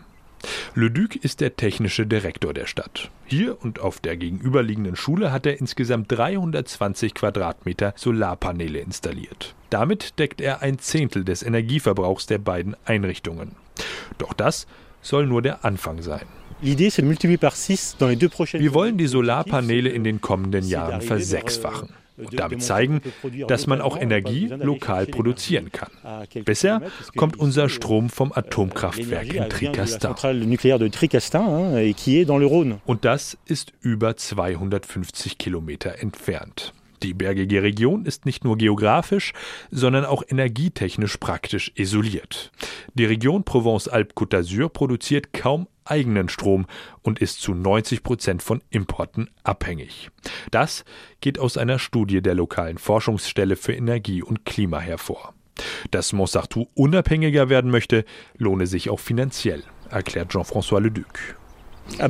Leduc 0.75 1.15
ist 1.15 1.41
der 1.41 1.55
technische 1.55 2.05
Direktor 2.05 2.53
der 2.53 2.67
Stadt. 2.67 3.09
Hier 3.25 3.59
und 3.63 3.79
auf 3.79 3.99
der 3.99 4.17
gegenüberliegenden 4.17 4.95
Schule 4.95 5.31
hat 5.31 5.45
er 5.45 5.59
insgesamt 5.59 6.11
320 6.11 7.15
Quadratmeter 7.15 7.93
Solarpaneele 7.95 8.79
installiert. 8.79 9.55
Damit 9.69 10.19
deckt 10.19 10.41
er 10.41 10.61
ein 10.61 10.77
Zehntel 10.77 11.23
des 11.23 11.41
Energieverbrauchs 11.41 12.27
der 12.27 12.37
beiden 12.37 12.75
Einrichtungen. 12.85 13.55
Doch 14.17 14.33
das 14.33 14.67
soll 15.01 15.25
nur 15.25 15.41
der 15.41 15.65
Anfang 15.65 16.01
sein. 16.01 16.25
Wir 16.61 18.73
wollen 18.73 18.97
die 18.97 19.07
Solarpaneele 19.07 19.89
in 19.89 20.03
den 20.03 20.21
kommenden 20.21 20.65
Jahren 20.65 21.01
versechsfachen 21.01 21.89
und 22.17 22.39
damit 22.39 22.61
zeigen, 22.61 23.01
dass 23.47 23.67
man 23.67 23.81
auch 23.81 23.99
Energie 23.99 24.47
lokal 24.47 25.07
produzieren 25.07 25.71
kann. 25.71 25.89
Bisher 26.45 26.81
kommt 27.15 27.37
unser 27.37 27.69
Strom 27.69 28.09
vom 28.09 28.31
Atomkraftwerk 28.31 29.33
in 29.33 29.49
Tricastin. 29.49 30.15
Und 32.85 33.05
das 33.05 33.37
ist 33.45 33.73
über 33.81 34.15
250 34.15 35.37
Kilometer 35.37 35.99
entfernt. 35.99 36.73
Die 37.03 37.13
bergige 37.13 37.61
Region 37.61 38.05
ist 38.05 38.25
nicht 38.25 38.45
nur 38.45 38.57
geografisch, 38.57 39.33
sondern 39.69 40.05
auch 40.05 40.23
energietechnisch 40.25 41.17
praktisch 41.17 41.71
isoliert. 41.75 42.51
Die 42.93 43.03
Region 43.03 43.43
Provence-Alpes-Côte 43.43 44.37
d'Azur 44.37 44.69
produziert 44.69 45.33
kaum 45.33 45.67
eigenen 45.83 46.29
Strom 46.29 46.65
und 47.01 47.19
ist 47.19 47.41
zu 47.41 47.53
90 47.53 48.03
Prozent 48.03 48.41
von 48.41 48.61
Importen 48.69 49.29
abhängig. 49.43 50.11
Das 50.49 50.85
geht 51.19 51.39
aus 51.39 51.57
einer 51.57 51.77
Studie 51.77 52.21
der 52.21 52.35
lokalen 52.35 52.77
Forschungsstelle 52.77 53.57
für 53.57 53.73
Energie 53.73 54.23
und 54.23 54.45
Klima 54.45 54.79
hervor. 54.79 55.33
Dass 55.91 56.13
Montsartou 56.13 56.67
unabhängiger 56.73 57.49
werden 57.49 57.69
möchte, 57.69 58.05
lohne 58.37 58.65
sich 58.65 58.89
auch 58.89 59.01
finanziell, 59.01 59.63
erklärt 59.89 60.31
Jean-François 60.31 60.79
Leduc. 60.79 61.35
Ah 61.99 62.07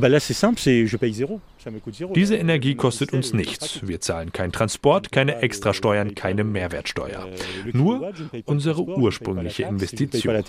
Diese 2.16 2.36
Energie 2.38 2.76
kostet 2.76 3.14
uns 3.14 3.34
nichts. 3.34 3.80
Wir 3.86 4.00
zahlen 4.00 4.32
keinen 4.32 4.52
Transport, 4.52 5.12
keine 5.12 5.42
Extrasteuern, 5.42 6.16
keine 6.16 6.44
Mehrwertsteuer. 6.44 7.26
Euh, 7.26 7.72
Nur 7.74 8.14
unsere 8.46 8.84
ursprüngliche 8.84 9.64
Investition. 9.64 10.36
Euh, 10.36 10.44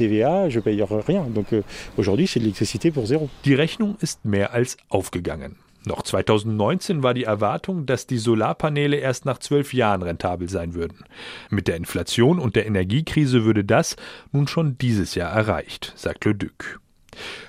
die 3.45 3.55
Rechnung 3.55 3.97
ist 4.01 4.25
mehr 4.25 4.53
als 4.53 4.77
aufgegangen. 4.89 5.57
Noch 5.87 6.03
2019 6.03 7.03
war 7.03 7.13
die 7.13 7.25
Erwartung, 7.25 7.85
dass 7.85 8.07
die 8.07 8.17
Solarpaneele 8.17 8.97
erst 8.97 9.27
nach 9.27 9.39
zwölf 9.39 9.75
Jahren 9.75 10.03
rentabel 10.03 10.49
sein 10.49 10.75
würden. 10.75 11.05
Mit 11.51 11.69
der 11.69 11.77
Inflation 11.77 12.39
und 12.39 12.57
der 12.57 12.67
Energiekrise 12.67 13.45
würde 13.45 13.65
das 13.65 13.97
nun 14.33 14.49
schon 14.49 14.79
dieses 14.79 15.15
Jahr 15.15 15.31
erreicht, 15.31 15.93
sagt 15.97 16.25
Le 16.25 16.35
Duc. 16.35 16.81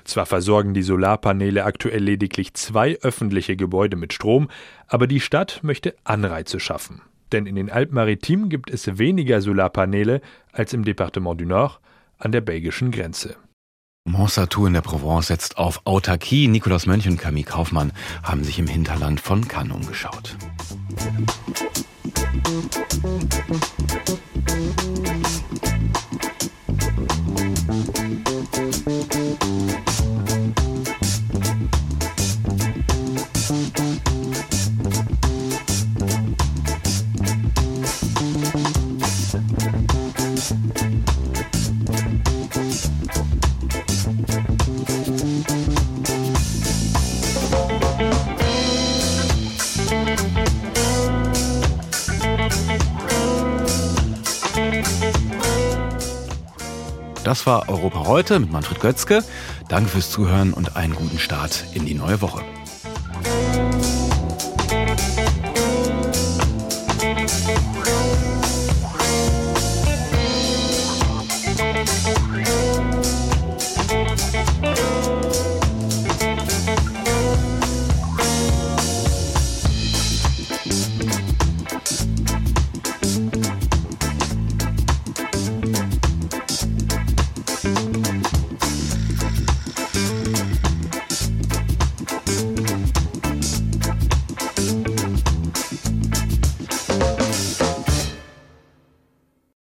Zwar 0.04 0.25
versorgen 0.25 0.73
die 0.73 0.84
Solarpaneele 0.84 1.65
aktuell 1.65 2.04
lediglich 2.04 2.54
zwei 2.54 2.97
öffentliche 3.01 3.56
Gebäude 3.56 3.95
mit 3.95 4.13
Strom, 4.13 4.49
aber 4.88 5.08
die 5.08 5.19
Stadt 5.19 5.60
möchte 5.63 5.95
Anreize 6.04 6.60
schaffen. 6.60 7.01
Denn 7.32 7.45
in 7.45 7.56
den 7.56 7.69
Alpes-Maritimes 7.69 8.49
gibt 8.49 8.69
es 8.69 8.97
weniger 8.97 9.41
Solarpaneele 9.41 10.21
als 10.51 10.73
im 10.73 10.86
Departement 10.86 11.39
du 11.39 11.45
Nord 11.45 11.80
an 12.17 12.32
der 12.32 12.41
belgischen 12.41 12.91
Grenze. 12.91 13.36
Montsartou 14.08 14.67
in 14.67 14.73
der 14.73 14.82
Provence 14.82 15.28
setzt 15.28 15.58
auf 15.58 15.82
Autarkie. 15.86 16.47
Nikolaus 16.47 16.86
Mönch 16.86 17.08
und 17.08 17.17
Camille 17.17 17.45
Kaufmann 17.45 17.91
haben 18.21 18.43
sich 18.43 18.60
im 18.60 18.67
Hinterland 18.67 19.19
von 19.19 19.47
Cannes 19.47 19.75
umgeschaut. 19.75 20.36
War 57.45 57.69
Europa 57.69 58.08
heute 58.08 58.39
mit 58.39 58.51
Manfred 58.51 58.79
Götzke. 58.79 59.23
Danke 59.67 59.89
fürs 59.89 60.10
Zuhören 60.10 60.51
und 60.53 60.75
einen 60.75 60.95
guten 60.95 61.19
Start 61.19 61.65
in 61.73 61.86
die 61.86 61.93
neue 61.93 62.21
Woche. 62.21 62.41